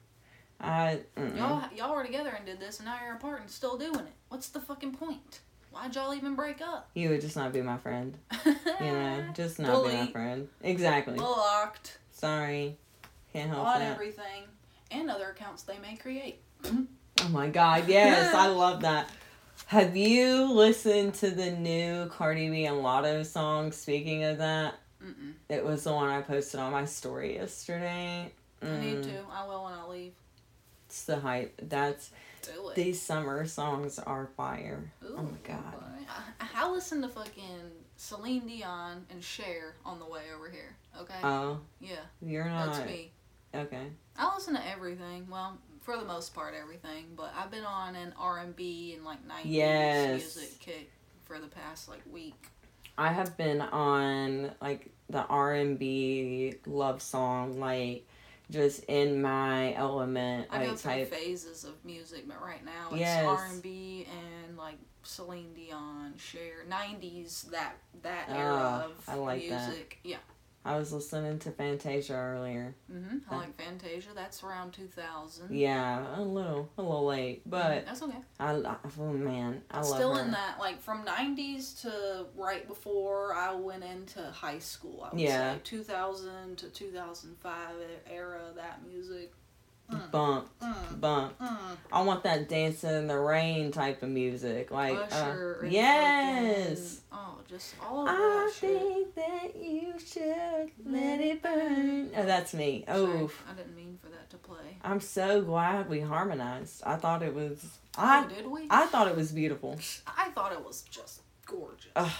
[0.62, 1.38] i mm-mm.
[1.38, 4.14] Y'all y'all were together and did this and now you're apart and still doing it.
[4.28, 5.40] What's the fucking point?
[5.72, 6.90] Why'd y'all even break up?
[6.94, 11.16] you would just not be my friend you know just not be my friend exactly
[11.16, 12.78] Blocked Sorry.
[13.32, 13.94] Can't help on that.
[13.94, 14.44] everything
[14.92, 16.42] and other accounts they may create.
[17.22, 19.10] Oh my god, yes, I love that.
[19.68, 23.72] Have you listened to the new Cardi B and Latto song?
[23.72, 25.34] Speaking of that, Mm-mm.
[25.48, 28.32] it was the one I posted on my story yesterday.
[28.62, 29.18] I need Mm, to.
[29.32, 30.14] I will when I leave.
[30.88, 31.60] It's the hype.
[31.70, 32.10] That's
[32.42, 32.76] Do it.
[32.76, 34.92] these summer songs are fire.
[35.06, 35.64] Ooh, oh my God.
[36.40, 40.76] I, I listen to fucking Celine Dion and Cher on the way over here.
[41.00, 41.14] Okay.
[41.24, 43.12] Oh, yeah, you're not that's me.
[43.54, 43.88] okay.
[44.18, 45.28] I listen to everything.
[45.30, 47.06] Well, for the most part, everything.
[47.16, 50.36] But I've been on an R and B and like nineties Yes.
[50.36, 50.92] music kick
[51.24, 52.36] for the past like week.
[52.98, 58.06] I have been on like the R and B love song like
[58.52, 61.14] just in my element, I go through type.
[61.14, 63.26] phases of music, but right now it's Yes.
[63.26, 64.08] R and B
[64.46, 67.74] and like Celine Dion, Cher, nineties that
[68.04, 69.70] that era Ah, of I like that.
[69.70, 70.00] music.
[70.04, 70.18] Yeah.
[70.70, 72.76] I was listening to Fantasia earlier.
[72.92, 74.10] hmm I like Fantasia.
[74.14, 75.56] That's around two thousand.
[75.56, 78.20] Yeah, a little, a little late, but that's okay.
[78.40, 80.24] I, I oh man, I love Still her.
[80.24, 85.08] in that like from nineties to right before I went into high school.
[85.12, 85.56] I would Yeah.
[85.56, 87.74] say two thousand to two thousand five
[88.08, 88.42] era.
[88.56, 89.32] That music.
[90.12, 91.40] Bump, mm, bump.
[91.40, 91.58] mm.
[91.92, 95.60] I want that dancing in the rain type of music, like uh, Usher.
[95.64, 97.02] and yes.
[97.12, 98.80] oh, just all of I that shit.
[98.80, 102.12] think that you should let it burn.
[102.16, 102.86] Oh, that's me.
[102.88, 104.78] Oh, I didn't mean for that to play.
[104.84, 106.84] I'm so glad we harmonized.
[106.86, 107.66] I thought it was.
[107.98, 108.68] oh, I did we?
[108.70, 109.76] I thought it was beautiful.
[110.16, 111.92] I thought it was just gorgeous.
[111.96, 112.12] Ugh.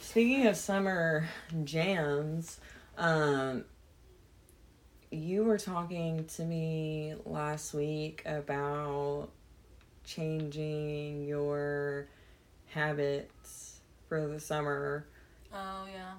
[0.00, 1.28] Speaking of summer
[1.64, 2.58] jams,
[2.96, 3.64] um,
[5.10, 9.28] you were talking to me last week about
[10.04, 12.06] changing your
[12.66, 15.06] habits for the summer.
[15.52, 16.12] Oh yeah.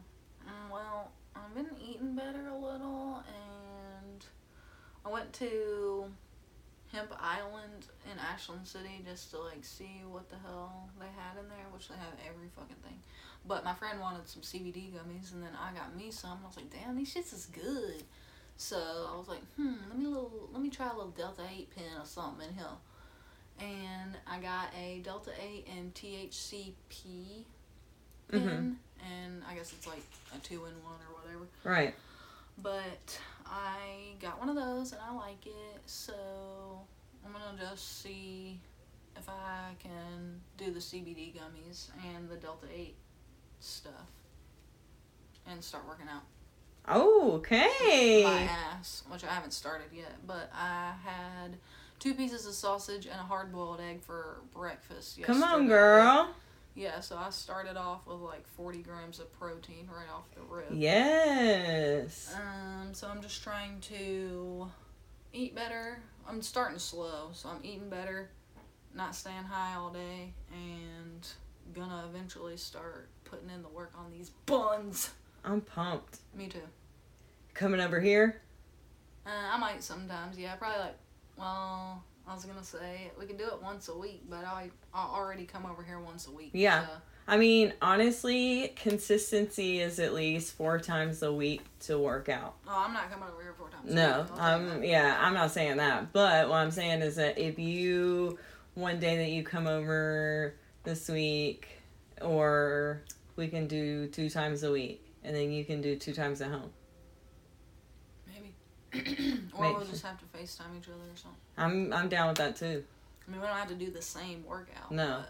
[0.48, 4.26] Mm, well, I've been eating better a little, and
[5.06, 6.06] I went to
[6.92, 11.48] Hemp Island in Ashland City just to like see what the hell they had in
[11.50, 13.00] there, which they have every fucking thing.
[13.48, 16.32] But my friend wanted some CBD gummies, and then I got me some.
[16.32, 18.04] And I was like, damn, these shits is good.
[18.62, 21.74] So I was like, hmm, let me little, let me try a little Delta Eight
[21.74, 22.66] pen or something in here.
[23.62, 27.46] And I got a Delta Eight and THCP
[28.28, 28.76] pin, Mhm.
[29.10, 30.04] and I guess it's like
[30.36, 31.48] a two in one or whatever.
[31.64, 31.96] Right.
[32.58, 36.86] But I got one of those and I like it, so
[37.26, 38.60] I'm gonna just see
[39.16, 42.96] if I can do the CBD gummies and the Delta 8
[43.62, 44.12] stuff
[45.48, 46.24] and start working out
[46.88, 48.24] Oh, okay.
[48.24, 50.26] my ass, which I haven't started yet.
[50.26, 51.58] But I had
[52.00, 55.18] two pieces of sausage and a hard boiled egg for breakfast.
[55.18, 55.40] Yesterday.
[55.40, 56.34] Come on, girl.
[56.76, 60.68] Yeah, so I started off with like 40 grams of protein right off the rip.
[60.72, 62.34] Yes.
[62.36, 64.70] Um, so I'm just trying to
[65.34, 66.00] eat better.
[66.28, 68.30] I'm starting slow, so I'm eating better,
[68.96, 71.28] not staying high all day, and
[71.74, 75.12] gonna eventually start putting in the work on these buns.
[75.50, 76.20] I'm pumped.
[76.36, 76.60] Me too.
[77.54, 78.40] Coming over here.
[79.26, 80.98] Uh, I might sometimes, yeah, probably like,
[81.38, 85.06] well, I was gonna say we can do it once a week, but I I
[85.08, 86.52] already come over here once a week.
[86.54, 86.86] Yeah.
[86.86, 86.94] so-
[87.28, 92.56] I mean, honestly, consistency is at least four times a week to work out.
[92.68, 93.92] Oh, I'm not coming over here four times.
[93.92, 96.12] a No, um, yeah, I'm not saying that.
[96.12, 98.40] But what I'm saying is that if you
[98.74, 101.68] one day that you come over this week,
[102.20, 103.04] or
[103.36, 106.50] we can do two times a week, and then you can do two times at
[106.52, 106.72] home.
[108.28, 108.54] maybe.
[109.54, 109.76] or Maybe.
[109.76, 111.40] we'll just have to FaceTime each other or something.
[111.58, 112.84] I'm I'm down with that too.
[113.28, 114.92] I mean, we don't have to do the same workout.
[114.92, 115.24] No.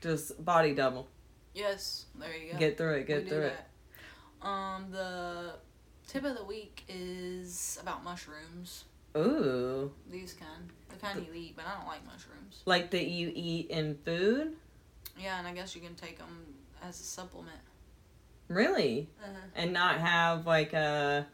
[0.00, 1.08] Just body double.
[1.54, 2.58] yes, there you go.
[2.58, 2.98] Get through it.
[3.00, 3.56] We Get do through it.
[4.42, 4.46] that.
[4.46, 5.54] Um, the
[6.06, 8.84] tip of the week is about mushrooms.
[9.16, 12.62] Ooh, These kind, the kind you eat, but I don't like mushrooms.
[12.66, 14.54] like that you eat in food?
[15.18, 16.44] Yeah, and I guess you can take them
[16.82, 17.56] as a supplement.
[18.48, 19.08] Really?
[19.22, 19.30] Uh-huh.
[19.54, 21.26] And not have like a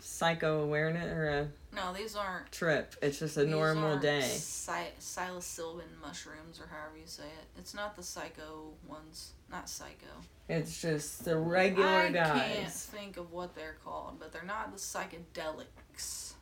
[0.00, 2.50] psycho awareness or a No, these aren't.
[2.52, 2.94] trip.
[3.00, 4.20] It's just a normal day.
[4.20, 7.46] Psi- psilocybin mushrooms, or however you say it.
[7.58, 9.32] It's not the psycho ones.
[9.50, 10.06] Not psycho.
[10.48, 12.30] It's just the regular guys.
[12.30, 16.34] I can't think of what they're called, but they're not the psychedelics.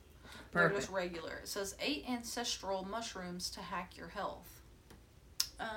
[0.50, 0.52] Perfect.
[0.52, 1.36] They're just regular.
[1.42, 4.60] It says eight ancestral mushrooms to hack your health.
[5.60, 5.68] Um,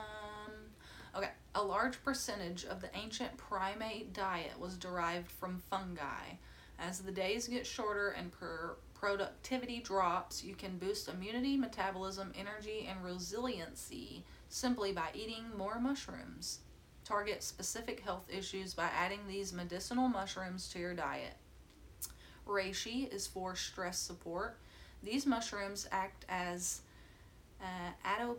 [1.15, 6.35] okay, a large percentage of the ancient primate diet was derived from fungi.
[6.77, 12.87] As the days get shorter and per- productivity drops, you can boost immunity, metabolism, energy,
[12.89, 16.59] and resiliency simply by eating more mushrooms.
[17.05, 21.35] Target specific health issues by adding these medicinal mushrooms to your diet.
[22.45, 24.57] Reishi is for stress support.
[25.03, 26.81] These mushrooms act as
[27.61, 28.37] uh, adop-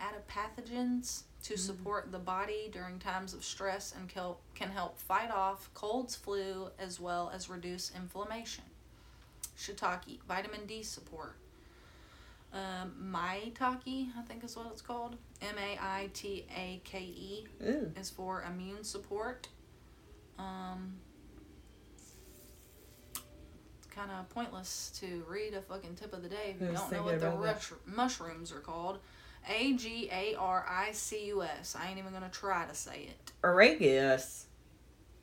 [0.00, 4.08] adaptogens to support the body during times of stress and
[4.54, 8.64] can help fight off colds, flu, as well as reduce inflammation.
[9.56, 11.36] Shiitake, vitamin D support.
[12.52, 15.16] Um, maitake, I think is what it's called.
[15.42, 17.46] M A I T A K E
[17.96, 19.48] is for immune support.
[20.38, 20.94] Um,
[23.12, 26.92] it's kind of pointless to read a fucking tip of the day if you don't
[26.92, 27.30] know what the
[27.86, 28.98] mushrooms are called.
[29.48, 31.76] A G A R I C U S.
[31.78, 33.32] I ain't even gonna try to say it.
[33.42, 34.44] Aragus.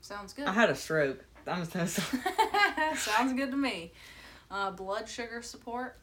[0.01, 0.45] Sounds good.
[0.45, 1.23] I had a stroke.
[1.47, 2.23] I'm so sorry.
[2.95, 3.91] Sounds good to me.
[4.49, 5.97] Uh, blood sugar support.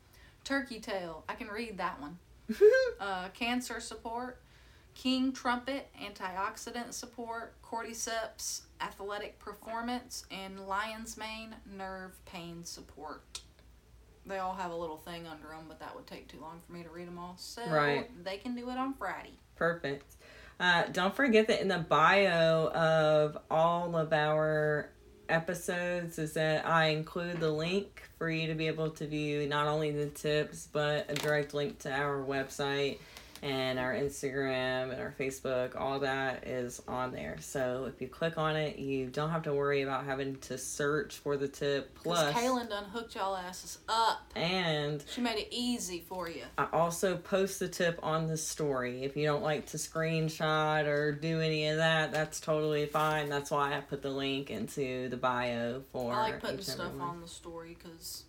[0.45, 1.25] Turkey tail.
[1.29, 2.19] I can read that one.
[3.01, 4.41] Uh, cancer support.
[4.95, 5.89] King trumpet.
[6.01, 7.55] Antioxidant support.
[7.63, 8.63] Cordyceps.
[8.81, 10.25] Athletic performance.
[10.31, 11.57] And lion's mane.
[11.77, 13.41] Nerve pain support.
[14.27, 16.73] They all have a little thing under them, but that would take too long for
[16.73, 17.35] me to read them all.
[17.39, 18.09] So Right.
[18.25, 19.33] they can do it on Friday.
[19.57, 20.15] Perfect.
[20.61, 24.91] Uh, don't forget that in the bio of all of our
[25.29, 29.67] episodes is that I include the link for you to be able to view not
[29.67, 32.99] only the tips but a direct link to our website
[33.43, 35.79] and our Instagram and our Facebook.
[35.79, 37.37] All that is on there.
[37.41, 41.17] So if you click on it, you don't have to worry about having to search
[41.17, 41.93] for the tip.
[41.95, 44.31] Plus, Kaelynn done hooked y'all asses up.
[44.37, 46.45] and She made it easy for you.
[46.57, 49.03] I also post the tip on the story.
[49.03, 53.29] If you don't like to screenshot or do any of that, that's totally fine.
[53.29, 56.13] That's why I put the link into the bio for.
[56.13, 58.23] I like putting stuff on the story because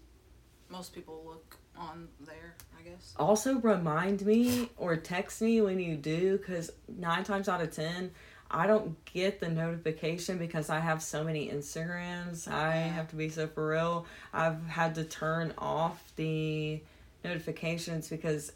[0.70, 3.14] most people look on there, I guess.
[3.18, 8.12] Also, remind me or text me when you do, because nine times out of ten,
[8.52, 12.48] I don't get the notification because I have so many Instagrams.
[12.48, 12.88] I Yeah.
[12.90, 14.06] have to be so for real.
[14.32, 16.82] I've had to turn off the
[17.24, 18.52] notifications because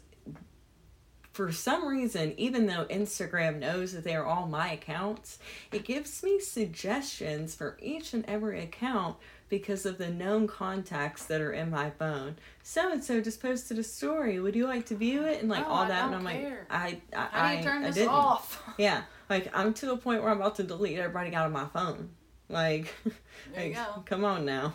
[1.32, 5.38] for some reason, even though Instagram knows that they are all my accounts,
[5.72, 9.16] it gives me suggestions for each and every account
[9.48, 12.36] because of the known contacts that are in my phone.
[12.62, 14.38] So and so just posted a story.
[14.40, 15.40] Would you like to view it?
[15.40, 16.06] And like all I that.
[16.06, 16.66] and I'm care.
[16.70, 18.08] like, I, I, How do you I- turn I didn't.
[18.10, 18.62] off?
[18.78, 21.66] Yeah, like I'm to a point where I'm about to delete everybody out of my
[21.66, 22.10] phone.
[22.48, 22.94] Like,
[23.54, 24.02] There you like, go.
[24.06, 24.74] come on now.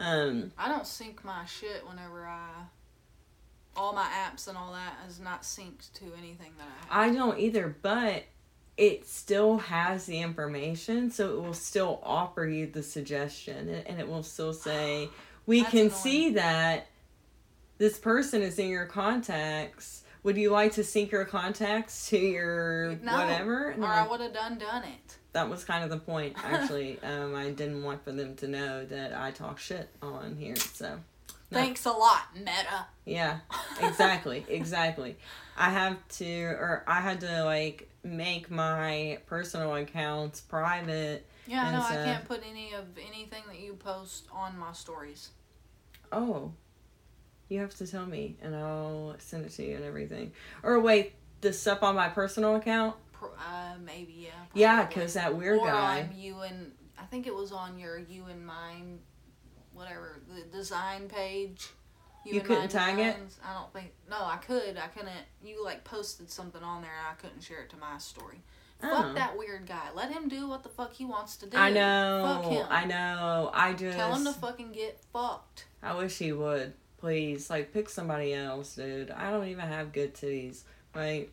[0.00, 2.48] Um, I don't sync my shit whenever I.
[3.76, 7.12] All my apps and all that is not synced to anything that I have.
[7.12, 8.24] I don't either, but
[8.78, 14.08] it still has the information, so it will still offer you the suggestion, and, it
[14.08, 15.10] will still say,
[15.44, 15.94] "We That's can annoying.
[15.94, 16.86] see that
[17.76, 20.04] this person is in your contacts.
[20.22, 24.08] Would you like to sync your contacts to your No, whatever?" And or I'm I
[24.08, 25.16] would have done done it.
[25.32, 26.98] that was kind of the point, actually.
[27.02, 31.00] um, I didn't want for them to know that I talk shit on here, so.
[31.50, 31.58] No.
[31.60, 32.86] Thanks a lot, Meta.
[33.06, 33.38] Yeah,
[33.80, 35.16] exactly, exactly.
[35.56, 41.26] I have to, or I had to like make my personal accounts private.
[41.46, 41.82] Yeah, I know.
[41.82, 45.30] I can't put any of anything that you post on my stories.
[46.12, 46.52] Oh,
[47.48, 50.32] you have to tell me, and I'll send it to you and everything.
[50.62, 52.96] Or wait, the stuff on my personal account?
[53.22, 54.30] Uh, maybe yeah.
[54.54, 56.02] Yeah, because that weird or guy.
[56.02, 58.98] on you and I think it was on your you and mine,
[59.72, 61.68] whatever the design page.
[62.34, 63.16] You couldn't tag it?
[63.44, 63.92] I don't think.
[64.08, 64.76] No, I could.
[64.76, 65.12] I couldn't.
[65.44, 68.42] You like posted something on there, and I couldn't share it to my story.
[68.82, 69.02] Oh.
[69.02, 69.88] Fuck that weird guy.
[69.94, 71.56] Let him do what the fuck he wants to do.
[71.56, 72.40] I know.
[72.42, 72.66] Fuck him.
[72.70, 73.50] I know.
[73.52, 73.96] I just.
[73.96, 75.66] Tell him to fucking get fucked.
[75.82, 76.74] I wish he would.
[76.98, 79.10] Please, like, pick somebody else, dude.
[79.10, 80.62] I don't even have good titties.
[80.94, 81.32] Like,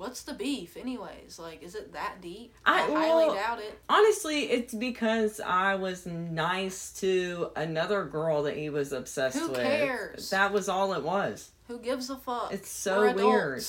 [0.00, 1.38] What's the beef, anyways?
[1.38, 2.54] Like, is it that deep?
[2.64, 3.78] I- highly well, doubt it.
[3.86, 9.60] Honestly, it's because I was nice to another girl that he was obsessed Who with.
[9.60, 10.30] cares?
[10.30, 11.50] That was all it was.
[11.68, 12.50] Who gives a fuck?
[12.50, 13.62] It's so weird.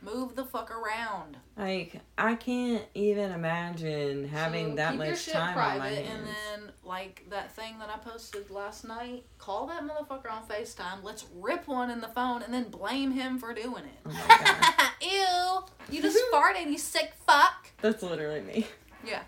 [0.00, 1.36] Move the fuck around.
[1.56, 6.08] Like I can't even imagine having So that much time private, on my hands.
[6.10, 9.24] and then like that thing that I posted last night.
[9.38, 11.02] Call that motherfucker on Facetime.
[11.02, 14.00] Let's rip one in the phone, and then blame him for doing it.
[14.06, 14.92] Oh
[15.90, 15.94] Ew!
[15.96, 17.68] You just farted, you sick fuck.
[17.82, 18.66] That's literally me.
[19.04, 19.22] Yeah,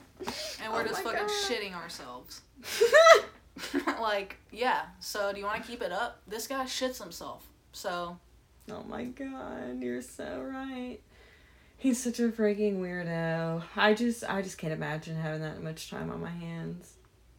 [0.62, 1.30] and we're Oh just fucking God.
[1.48, 2.42] shitting ourselves.
[4.00, 4.82] like, yeah.
[5.00, 6.20] So, do you want to keep it up?
[6.26, 7.46] This guy shits himself.
[7.72, 8.18] So,
[8.70, 10.98] oh my god, you're so right.
[11.76, 13.62] He's such a freaking weirdo.
[13.76, 16.94] I just I just can't imagine having that much time on my hands.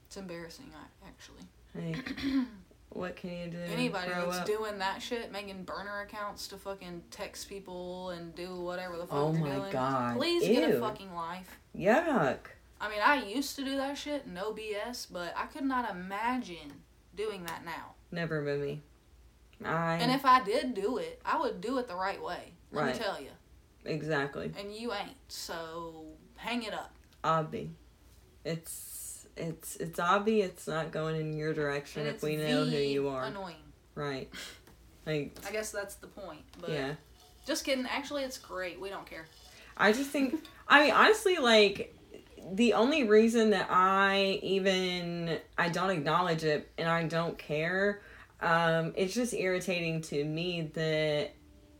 [0.07, 1.43] it's embarrassing, I- actually.
[1.73, 2.19] Like,
[2.89, 3.57] what can you do?
[3.71, 4.45] Anybody Grow that's up?
[4.45, 9.17] doing that shit, making burner accounts to fucking text people and do whatever the fuck
[9.17, 9.71] Oh they're my doing.
[9.71, 10.17] God.
[10.17, 11.57] Please get a fucking life.
[11.77, 12.37] Yuck.
[12.81, 16.81] I mean, I used to do that shit, no BS, but I could not imagine
[17.15, 17.93] doing that now.
[18.11, 18.81] Never been me.
[19.65, 22.53] I And if I did do it, I would do it the right way.
[22.71, 22.93] Let Right.
[22.95, 23.29] me tell you.
[23.85, 24.51] exactly.
[24.57, 25.15] And you ain't.
[25.27, 26.05] So
[26.37, 26.93] hang it up.
[27.23, 27.69] Obvi.
[28.43, 32.77] It's it's it's obvi it's not going in your direction And if we know who
[32.77, 33.25] you are.
[33.25, 33.55] Annoying.
[33.95, 34.29] Right.
[35.03, 36.41] Like I guess that's the point.
[36.59, 36.93] But yeah.
[37.47, 37.87] just kidding.
[37.87, 38.79] Actually, it's great.
[38.79, 39.25] We don't care.
[39.75, 41.95] I just think I mean honestly like
[42.53, 48.01] the only reason that I even I don't acknowledge it and I don't care
[48.41, 51.31] um it's just irritating to me that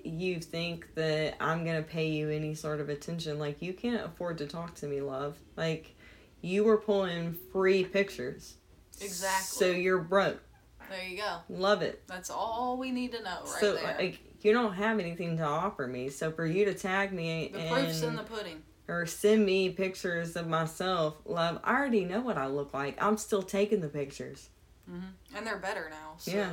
[0.04, 4.04] you think that I'm going to pay you any sort of attention like you can't
[4.06, 5.96] afford to talk to me love like
[6.42, 8.56] you were pulling free pictures
[9.00, 9.58] Exactly.
[9.58, 10.42] so you're broke
[10.90, 11.38] There you go.
[11.50, 12.04] Love it.
[12.08, 13.96] That's all we need to know right so there.
[14.00, 16.10] like you don't have anything to offer me.
[16.10, 18.64] So for you to tag me the and proof's in the pudding.
[18.88, 23.02] or send me pictures of myself, love, I already know what I look like.
[23.02, 24.50] I'm still taking the pictures.
[24.92, 26.14] Hmm And they're better now.
[26.18, 26.52] So, Yeah.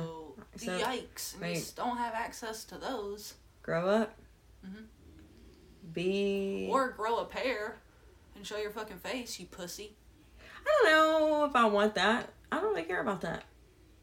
[0.55, 1.33] So, yikes.
[1.35, 1.73] And you right.
[1.75, 3.33] don't have access to those.
[3.61, 4.15] Grow up.
[4.65, 4.85] Mhm.
[5.93, 7.77] Be Or grow a pair
[8.35, 9.95] and show your fucking face, you pussy.
[10.65, 10.91] I don't
[11.29, 12.29] know if I want that.
[12.51, 13.43] I don't really care about that.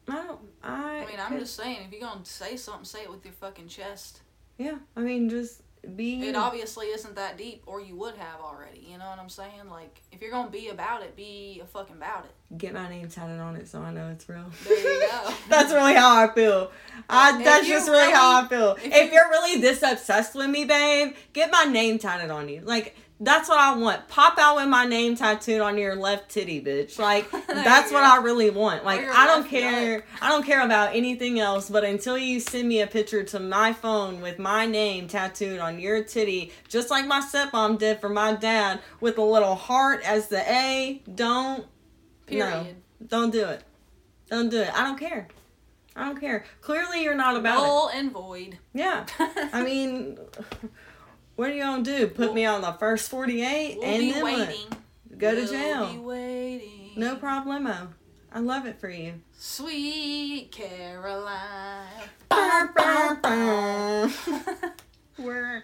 [0.09, 3.11] I don't I I mean, I'm just saying, if you're gonna say something, say it
[3.11, 4.21] with your fucking chest.
[4.59, 4.79] Yeah.
[4.97, 5.63] I mean just
[5.95, 8.87] be It obviously isn't that deep, or you would have already.
[8.91, 9.69] You know what I'm saying?
[9.71, 12.59] Like, if you're gonna be about it, be a fucking about it.
[12.59, 14.51] get my name tatted on it so I know it's real.
[14.65, 15.35] There you go.
[15.49, 16.71] that's really how I feel.
[17.09, 18.73] I, If that's just really, how I feel.
[18.77, 22.49] if If, you- you're really this obsessed with me, babe, get my name tatted on
[22.49, 22.63] you.
[22.65, 24.09] Like that's what I want.
[24.09, 26.99] Pop out with my name tattooed on your left titty, bitch.
[26.99, 28.05] Like that's what.
[28.05, 28.85] I really want.
[28.85, 30.05] Like I don't care.
[30.21, 31.71] I don't care about anything else.
[31.71, 35.79] But until you send me a picture to my phone with my name tattooed on
[35.79, 40.29] your titty, just like my stepmom did for my dad, with a little heart as
[40.29, 41.67] the A, don't
[42.27, 42.77] Period.
[43.01, 43.07] no.
[43.09, 43.63] Don't do it.
[44.29, 44.71] Don't do it.
[44.75, 45.29] I don't care.
[45.95, 46.45] I don't care.
[46.61, 47.67] Clearly, you're not about it.
[47.67, 48.59] Null and void.
[48.75, 49.07] Yeah.
[49.19, 50.19] I mean,
[51.37, 52.07] what are you gonna do?
[52.09, 54.49] Put me on the first 48 We'll and then what?
[54.49, 54.67] waiting.
[55.19, 55.93] Go to We'll jail.
[55.93, 56.93] Be waiting.
[56.97, 57.89] No problemo.
[58.33, 59.15] I love it for you.
[59.39, 61.87] Sweet Caroline.
[62.29, 64.13] Burr, burr, burr.
[65.19, 65.63] We're.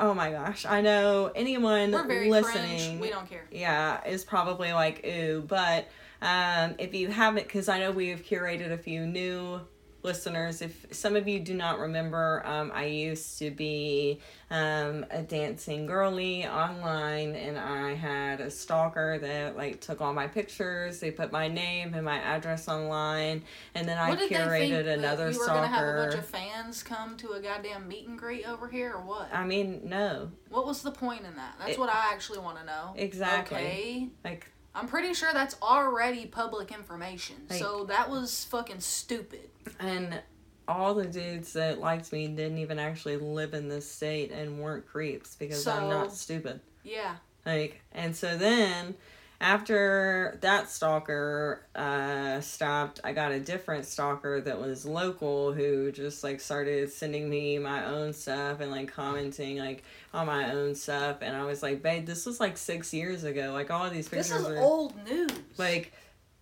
[0.00, 0.64] Oh my gosh!
[0.64, 2.78] I know anyone We're very listening.
[2.78, 3.00] cringe.
[3.00, 3.42] We don't care.
[3.50, 5.88] yeah, is probably like, ooh, but
[6.22, 9.60] um, if you haven't, because I know we have curated a few new
[10.08, 10.62] listeners.
[10.62, 15.84] If some of you do not remember, um, I used to be um, a dancing
[15.86, 20.98] girly online, and I had a stalker that like took all my pictures.
[21.00, 23.42] They put my name and my address online,
[23.74, 25.60] and then I what did they think curated another you were stalker.
[25.60, 28.94] gonna have a bunch of fans come to a goddamn meet and greet over here,
[28.94, 29.28] or what?
[29.32, 31.56] I mean, no, what was the point in that?
[31.58, 32.94] That's It- what I actually want to know.
[32.96, 33.58] Exactly.
[33.58, 34.08] Okay.
[34.24, 37.36] like I'm pretty sure that's already public information.
[37.50, 39.50] Like- so that was fucking stupid.
[39.80, 40.20] And
[40.68, 44.86] all the dudes that liked me didn't even actually live in this state and weren't
[44.86, 46.60] creeps because I'm not stupid.
[46.84, 47.16] Yeah.
[47.44, 48.94] Like, and so then
[49.40, 56.24] after that stalker uh, stopped, I got a different stalker that was local who just
[56.24, 61.18] like started sending me my own stuff and like commenting like on my own stuff.
[61.22, 63.52] And I was like, babe, this was like six years ago.
[63.52, 65.30] Like, all of these This pictures is are old news.
[65.56, 65.92] like,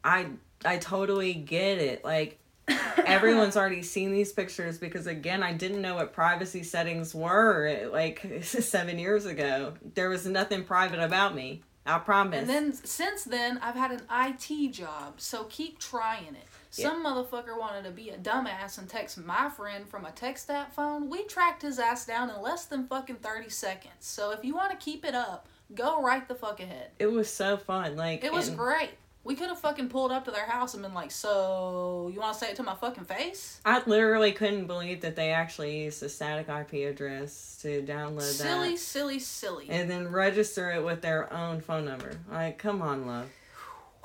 [0.02, 0.28] I
[0.64, 2.02] I totally get it.
[2.02, 2.38] Like
[3.04, 8.26] everyone's already seen these pictures because again i didn't know what privacy settings were like
[8.42, 13.58] seven years ago there was nothing private about me i promise And then since then,
[13.62, 16.46] I've had an IT job, so keep trying it.
[16.70, 20.74] Some motherfucker wanted to be a dumbass and text my friend from a text app
[20.74, 21.08] phone.
[21.08, 23.94] We tracked his ass down in less than fucking 30 seconds.
[24.00, 26.90] So if you want to keep it up, go right the fuck ahead.
[26.98, 28.90] it was so fun like It was great.
[29.26, 32.34] We could have fucking pulled up to their house and been like, so you want
[32.34, 33.60] to say it to my fucking face?
[33.64, 38.70] i literally couldn't believe that they actually used a static ip address to download Silly,
[38.70, 39.66] that silly, silly.
[39.66, 39.70] Silly.
[39.70, 43.28] And then register it with their own phone number like come on love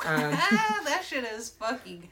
[0.05, 2.09] um, that shit is fucking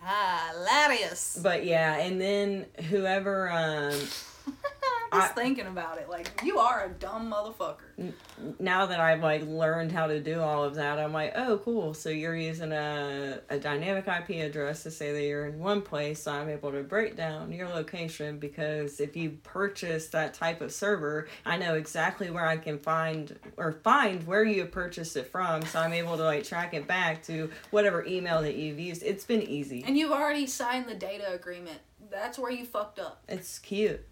[0.53, 1.39] hilarious.
[1.41, 3.99] but yeah and then whoever um
[5.11, 8.13] Just I- thinking about it, like you are a dumb motherfucker.
[8.59, 11.93] now that I've like learned how to do all of that, I'm like, oh, cool.
[11.93, 16.23] So you're using a, a dynamic IP address to say that you're in one place.
[16.23, 20.71] So I'm able to break down your location because if you purchase that type of
[20.71, 25.63] server, I know exactly where I can find or find where you purchased it from.
[25.63, 29.03] So I'm able to like track it back to whatever email that you've used.
[29.03, 29.83] It's been easy.
[29.85, 31.79] And you've already signed the data agreement.
[32.11, 33.23] That's where you fucked up.
[33.27, 34.05] It's cute.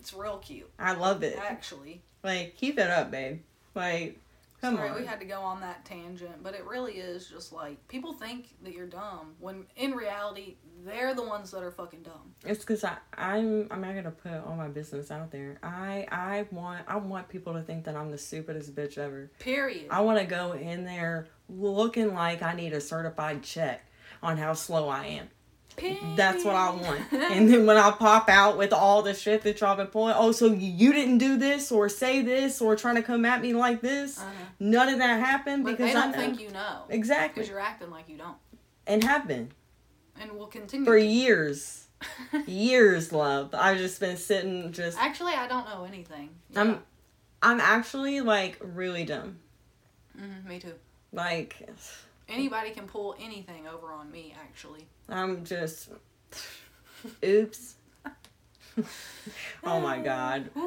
[0.00, 1.38] It's real cute, I love it.
[1.38, 2.02] actually.
[2.24, 3.40] Like, keep it up, babe.
[3.74, 4.18] Like,
[4.60, 4.96] come Sorry, on.
[5.00, 8.48] we had to go on that tangent, but it really is just like people think
[8.62, 12.34] that you're dumb when in reality they're the ones that are fucking dumb.
[12.44, 15.58] It's because I I'm I'm not gonna put all my business out there.
[15.62, 19.30] I I want I want people to think that I'm the stupidest bitch ever.
[19.38, 19.86] Period.
[19.90, 23.84] I want to go in there looking like I need a certified check
[24.22, 25.28] on how slow I am.
[26.16, 27.00] That's what I want.
[27.12, 30.32] And then when I pop out with all the shit that y'all been pulling, oh,
[30.32, 33.80] so you didn't do this or say this or trying to come at me like
[33.80, 34.18] this.
[34.18, 34.30] Uh-huh.
[34.58, 37.90] None of that happened because I don't know think you know exactly because you're acting
[37.90, 38.36] like you don't,
[38.86, 39.52] and have been
[40.20, 40.84] and will continue.
[40.84, 41.04] for to.
[41.04, 41.86] years,
[42.46, 43.54] years, love.
[43.54, 46.30] I've just been sitting just Actually, I don't know anything.
[46.54, 46.82] I'm
[47.42, 49.38] I'm actually like really dumb.
[50.18, 50.74] Mhm, me too.
[51.12, 51.66] Like
[52.30, 54.34] Anybody can pull anything over on me.
[54.40, 55.90] Actually, I'm just
[57.24, 57.74] Oops.
[59.64, 60.50] oh my god.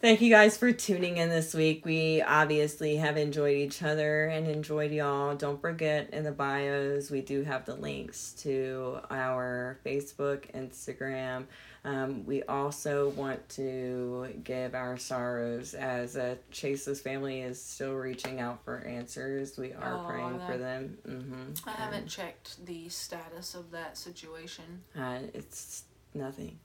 [0.00, 1.84] Thank you guys for tuning in this week.
[1.84, 5.34] We obviously have enjoyed each other and enjoyed y'all.
[5.34, 11.46] Don't forget in the bios, we do have the links to our Facebook, Instagram.
[11.84, 18.40] Um, we also want to give our sorrows as uh, Chase's family is still reaching
[18.40, 19.56] out for answers.
[19.56, 20.98] We are Oh, praying are for them.
[21.06, 21.68] Mm-hmm.
[21.68, 24.82] I haven't checked the status of that situation.
[24.98, 26.58] Uh, it's nothing.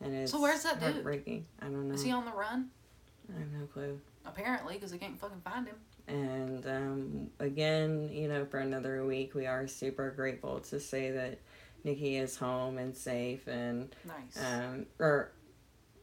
[0.00, 1.04] And it's So where's that dude?
[1.60, 1.94] I don't know.
[1.94, 2.70] Is he on the run?
[3.34, 4.00] I have no clue.
[4.24, 5.76] Apparently, because they can't fucking find him.
[6.08, 11.38] And um, again, you know, for another week, we are super grateful to say that
[11.84, 14.44] Nikki is home and safe, and Nice.
[14.44, 15.32] um, or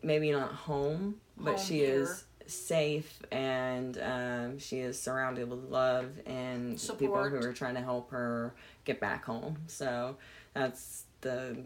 [0.04, 2.02] maybe not home, but Home she here.
[2.04, 7.82] is safe and um, she is surrounded with love and people who are trying to
[7.82, 8.54] help her
[8.86, 9.58] get back home.
[9.68, 10.16] So
[10.54, 11.58] that's the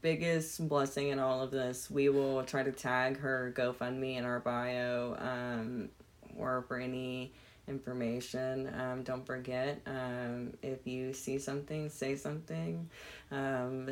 [0.00, 1.90] biggest blessing in all of this.
[1.90, 5.90] We will try to tag her GoFundMe in our bio um,
[6.36, 7.34] or for any
[7.70, 8.70] information.
[8.78, 12.90] Um, don't forget um, if you see something, say something.
[13.30, 13.88] Um,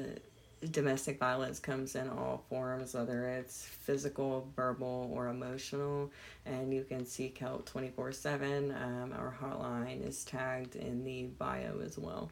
[0.73, 6.11] domestic violence comes in all forms, whether it's physical, verbal, or emotional,
[6.45, 8.73] and you can seek help 24 7.
[8.73, 12.31] Um, our hotline is tagged in the bio as well.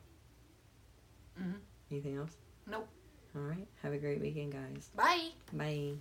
[1.41, 1.55] Mhm.
[1.91, 2.37] Anything else?
[2.67, 2.89] Nope.
[3.37, 3.67] All right.
[3.83, 4.91] Have a great weekend, guys.
[4.97, 5.31] Bye.
[5.53, 5.93] Bye.